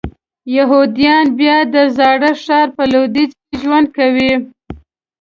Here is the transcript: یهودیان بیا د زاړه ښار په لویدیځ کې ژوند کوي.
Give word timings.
یهودیان 0.55 1.25
بیا 1.39 1.57
د 1.73 1.75
زاړه 1.97 2.31
ښار 2.43 2.67
په 2.77 2.83
لویدیځ 2.91 3.31
کې 3.43 3.53
ژوند 3.61 3.87
کوي. 3.97 4.33